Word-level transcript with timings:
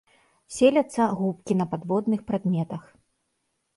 Селяцца 0.57 1.03
губкі 1.19 1.53
на 1.61 1.65
падводных 1.73 2.25
прадметах. 2.33 2.81